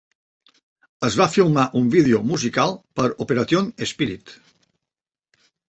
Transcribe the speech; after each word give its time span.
Es 1.09 1.17
va 1.21 1.27
filmar 1.33 1.65
un 1.81 1.91
vídeo 1.97 2.23
musical 2.31 2.75
per 3.01 3.07
"Operation 3.27 3.71
Spirit". 3.93 4.37